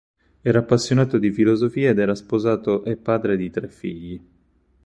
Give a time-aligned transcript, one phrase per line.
[0.41, 4.19] Era appassionato di filosofia ed era sposato e padre di tre figli.